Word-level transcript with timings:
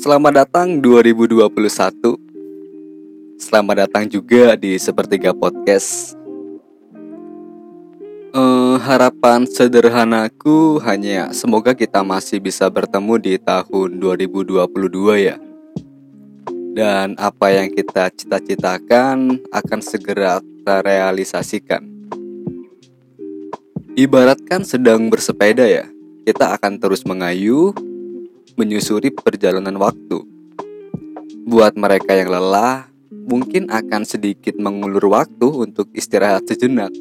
Selamat 0.00 0.48
datang 0.48 0.80
2021 0.80 2.30
Selamat 3.40 3.88
datang 3.88 4.04
juga 4.06 4.54
di 4.54 4.78
Sepertiga 4.78 5.34
Podcast. 5.34 6.14
Uh, 8.30 8.78
Harapan 8.78 9.42
sederhanaku 9.42 10.78
hanya 10.86 11.34
semoga 11.34 11.74
kita 11.74 12.06
masih 12.06 12.38
bisa 12.38 12.70
bertemu 12.70 13.18
di 13.18 13.34
tahun 13.42 13.98
2022 13.98 14.70
ya. 15.26 15.34
Dan 16.78 17.18
apa 17.18 17.50
yang 17.50 17.74
kita 17.74 18.12
cita-citakan 18.14 19.42
akan 19.50 19.80
segera 19.82 20.38
terrealisasikan 20.62 21.89
Ibaratkan 23.98 24.62
sedang 24.62 25.10
bersepeda 25.10 25.66
ya 25.66 25.90
Kita 26.22 26.54
akan 26.54 26.78
terus 26.78 27.02
mengayuh 27.02 27.74
menyusuri 28.60 29.08
perjalanan 29.08 29.72
waktu. 29.80 30.20
Buat 31.48 31.80
mereka 31.80 32.12
yang 32.12 32.28
lelah, 32.28 32.92
mungkin 33.08 33.72
akan 33.72 34.04
sedikit 34.04 34.52
mengulur 34.60 35.16
waktu 35.16 35.48
untuk 35.48 35.88
istirahat 35.96 36.44
sejenak. 36.44 36.92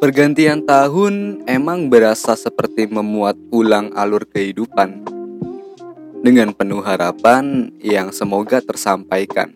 Pergantian 0.00 0.64
tahun 0.64 1.44
emang 1.44 1.92
berasa 1.92 2.32
seperti 2.32 2.88
memuat 2.88 3.36
ulang 3.52 3.92
alur 3.92 4.24
kehidupan 4.24 5.04
dengan 6.24 6.56
penuh 6.56 6.80
harapan 6.80 7.68
yang 7.84 8.12
semoga 8.16 8.64
tersampaikan. 8.64 9.52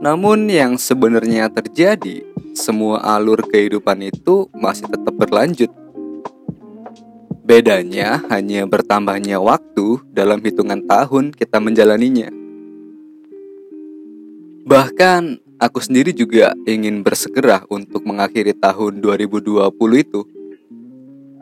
Namun, 0.00 0.52
yang 0.52 0.76
sebenarnya 0.76 1.48
terjadi, 1.48 2.33
semua 2.54 3.02
alur 3.02 3.42
kehidupan 3.44 4.08
itu 4.08 4.48
masih 4.54 4.86
tetap 4.88 5.12
berlanjut 5.18 5.68
Bedanya 7.44 8.24
hanya 8.32 8.64
bertambahnya 8.64 9.36
waktu 9.36 10.00
dalam 10.16 10.40
hitungan 10.40 10.80
tahun 10.88 11.28
kita 11.36 11.60
menjalaninya. 11.60 12.32
Bahkan 14.64 15.22
aku 15.60 15.76
sendiri 15.84 16.16
juga 16.16 16.56
ingin 16.64 17.04
bersegera 17.04 17.68
untuk 17.68 18.08
mengakhiri 18.08 18.56
tahun 18.56 19.04
2020 19.04 19.60
itu. 20.00 20.24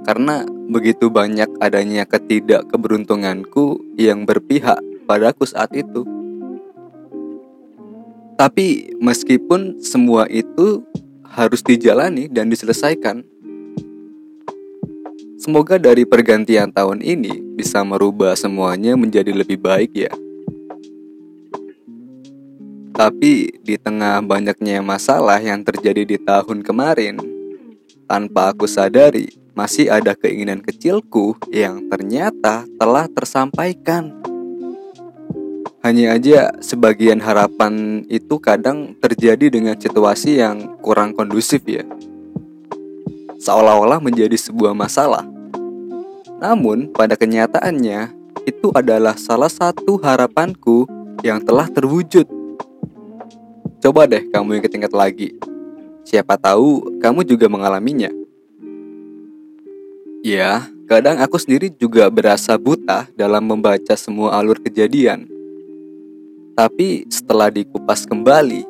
Karena 0.02 0.42
begitu 0.66 1.06
banyak 1.06 1.62
adanya 1.62 2.02
ketidakkeberuntunganku 2.02 3.94
yang 3.94 4.26
berpihak 4.26 4.82
padaku 5.06 5.46
saat 5.46 5.70
itu. 5.70 6.02
Tapi 8.34 8.98
meskipun 8.98 9.78
semua 9.78 10.26
itu 10.26 10.82
harus 11.32 11.64
dijalani 11.64 12.28
dan 12.28 12.52
diselesaikan, 12.52 13.24
Semoga 15.42 15.74
dari 15.74 16.06
pergantian 16.06 16.70
tahun 16.70 17.02
ini 17.02 17.58
bisa 17.58 17.82
merubah 17.82 18.38
semuanya 18.38 18.94
menjadi 18.94 19.34
lebih 19.34 19.58
baik 19.58 19.90
ya. 19.90 20.14
Tapi 22.94 23.50
di 23.58 23.74
tengah 23.74 24.22
banyaknya 24.22 24.78
masalah 24.86 25.42
yang 25.42 25.66
terjadi 25.66 26.06
di 26.06 26.14
tahun 26.22 26.62
kemarin, 26.62 27.18
tanpa 28.06 28.54
aku 28.54 28.70
sadari, 28.70 29.34
masih 29.50 29.90
ada 29.90 30.14
keinginan 30.14 30.62
kecilku 30.62 31.34
yang 31.50 31.90
ternyata 31.90 32.62
telah 32.78 33.10
tersampaikan. 33.10 34.21
Hanya 35.82 36.14
aja 36.14 36.54
sebagian 36.62 37.18
harapan 37.18 38.06
itu 38.06 38.38
kadang 38.38 38.94
terjadi 39.02 39.50
dengan 39.50 39.74
situasi 39.74 40.38
yang 40.38 40.78
kurang 40.78 41.10
kondusif 41.14 41.62
ya. 41.66 41.82
Seolah-olah 43.42 43.98
menjadi 43.98 44.38
sebuah 44.38 44.70
masalah 44.78 45.26
namun, 46.42 46.90
pada 46.90 47.14
kenyataannya, 47.14 48.10
itu 48.50 48.74
adalah 48.74 49.14
salah 49.14 49.46
satu 49.46 49.94
harapanku 50.02 50.90
yang 51.22 51.38
telah 51.38 51.70
terwujud. 51.70 52.26
Coba 53.78 54.10
deh 54.10 54.26
kamu 54.26 54.58
ingat-ingat 54.58 54.90
lagi. 54.90 55.38
Siapa 56.02 56.34
tahu 56.34 56.98
kamu 56.98 57.22
juga 57.22 57.46
mengalaminya. 57.46 58.10
Ya, 60.26 60.66
kadang 60.90 61.22
aku 61.22 61.38
sendiri 61.38 61.70
juga 61.70 62.10
berasa 62.10 62.58
buta 62.58 63.06
dalam 63.14 63.46
membaca 63.46 63.94
semua 63.94 64.34
alur 64.34 64.58
kejadian. 64.58 65.30
Tapi 66.52 67.08
setelah 67.08 67.48
dikupas 67.48 68.04
kembali, 68.04 68.68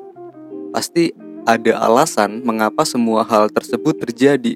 pasti 0.70 1.10
ada 1.42 1.82
alasan 1.82 2.38
mengapa 2.46 2.86
semua 2.86 3.26
hal 3.26 3.50
tersebut 3.50 3.98
terjadi. 4.06 4.54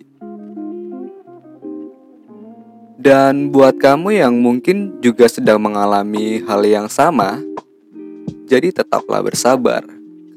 Dan 2.97 3.51
buat 3.51 3.79
kamu 3.79 4.19
yang 4.19 4.35
mungkin 4.39 4.99
juga 5.03 5.27
sedang 5.27 5.59
mengalami 5.59 6.43
hal 6.47 6.63
yang 6.67 6.87
sama, 6.87 7.43
jadi 8.47 8.71
tetaplah 8.71 9.23
bersabar, 9.23 9.83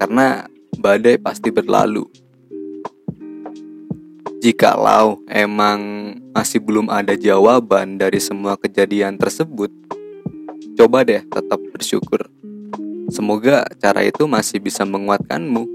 karena 0.02 0.50
badai 0.78 1.22
pasti 1.22 1.54
berlalu. 1.54 2.10
Jikalau 4.42 5.22
emang 5.30 6.14
masih 6.34 6.58
belum 6.58 6.90
ada 6.90 7.14
jawaban 7.14 8.02
dari 8.02 8.18
semua 8.18 8.58
kejadian 8.58 9.18
tersebut, 9.18 9.70
coba 10.74 11.06
deh 11.06 11.22
tetap 11.22 11.60
bersyukur. 11.74 12.30
Semoga 13.10 13.66
cara 13.82 14.06
itu 14.06 14.30
masih 14.30 14.62
bisa 14.62 14.86
menguatkanmu. 14.86 15.66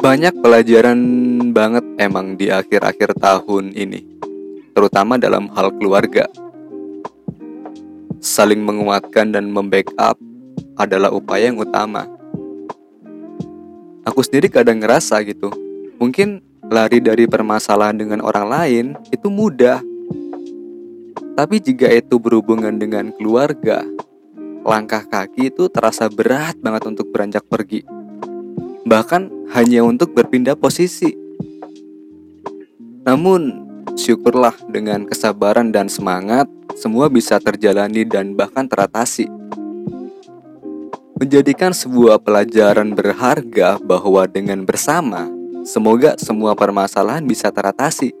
Banyak 0.00 0.40
pelajaran 0.40 1.00
banget 1.52 1.84
emang 2.00 2.38
di 2.38 2.48
akhir-akhir 2.48 3.20
tahun 3.20 3.76
ini 3.76 4.00
terutama 4.72 5.20
dalam 5.20 5.50
hal 5.52 5.74
keluarga. 5.76 6.24
Saling 8.20 8.64
menguatkan 8.64 9.34
dan 9.34 9.52
membackup 9.52 10.16
adalah 10.80 11.12
upaya 11.12 11.52
yang 11.52 11.60
utama. 11.60 12.08
Aku 14.08 14.24
sendiri 14.24 14.48
kadang 14.48 14.80
ngerasa 14.80 15.20
gitu, 15.28 15.52
mungkin 16.00 16.40
lari 16.72 17.04
dari 17.04 17.28
permasalahan 17.28 18.00
dengan 18.00 18.24
orang 18.24 18.46
lain 18.48 18.86
itu 19.12 19.28
mudah. 19.28 19.84
Tapi 21.36 21.56
jika 21.60 21.88
itu 21.92 22.16
berhubungan 22.16 22.76
dengan 22.80 23.12
keluarga, 23.16 23.84
langkah 24.64 25.04
kaki 25.04 25.48
itu 25.48 25.72
terasa 25.72 26.06
berat 26.12 26.56
banget 26.60 26.84
untuk 26.88 27.08
beranjak 27.08 27.44
pergi. 27.48 27.84
Bahkan 28.84 29.52
hanya 29.56 29.84
untuk 29.84 30.12
berpindah 30.12 30.56
posisi. 30.56 31.12
Namun, 33.04 33.66
syukurlah 33.96 34.54
dengan 34.68 35.08
kesabaran 35.08 35.72
dan 35.72 35.88
semangat, 35.88 36.46
semua 36.76 37.08
bisa 37.08 37.40
terjalani 37.40 38.04
dan 38.04 38.36
bahkan 38.36 38.68
teratasi. 38.68 39.26
Menjadikan 41.20 41.76
sebuah 41.76 42.16
pelajaran 42.20 42.96
berharga 42.96 43.76
bahwa 43.80 44.24
dengan 44.24 44.64
bersama, 44.64 45.28
semoga 45.68 46.16
semua 46.16 46.56
permasalahan 46.56 47.24
bisa 47.24 47.52
teratasi. 47.52 48.19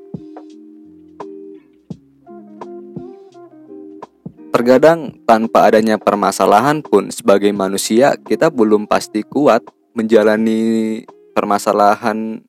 Terkadang 4.60 5.16
tanpa 5.24 5.72
adanya 5.72 5.96
permasalahan 5.96 6.84
pun 6.84 7.08
sebagai 7.08 7.48
manusia 7.48 8.12
kita 8.20 8.52
belum 8.52 8.84
pasti 8.84 9.24
kuat 9.24 9.64
menjalani 9.96 11.00
permasalahan 11.32 12.44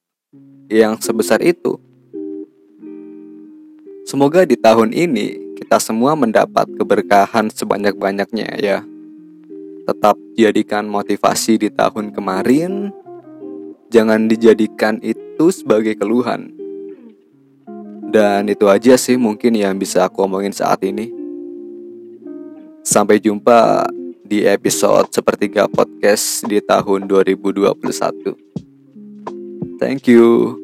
yang 0.67 0.99
sebesar 0.99 1.39
itu. 1.39 1.79
Semoga 4.03 4.43
di 4.43 4.59
tahun 4.59 4.91
ini 4.91 5.55
kita 5.55 5.79
semua 5.79 6.11
mendapat 6.19 6.67
keberkahan 6.75 7.47
sebanyak-banyaknya 7.47 8.59
ya. 8.59 8.83
Tetap 9.87 10.19
jadikan 10.35 10.91
motivasi 10.91 11.63
di 11.63 11.71
tahun 11.71 12.11
kemarin. 12.11 12.91
Jangan 13.87 14.27
dijadikan 14.27 14.99
itu 14.99 15.47
sebagai 15.47 15.95
keluhan. 15.95 16.51
Dan 18.11 18.51
itu 18.51 18.67
aja 18.67 18.99
sih 18.99 19.15
mungkin 19.15 19.55
yang 19.55 19.79
bisa 19.79 20.11
aku 20.11 20.27
omongin 20.27 20.51
saat 20.51 20.83
ini. 20.83 21.20
Sampai 22.91 23.23
jumpa 23.23 23.87
di 24.27 24.43
episode 24.43 25.07
sepertiga 25.15 25.63
podcast 25.63 26.43
di 26.43 26.59
tahun 26.59 27.07
2021. 27.07 27.79
Thank 29.79 30.11
you. 30.11 30.59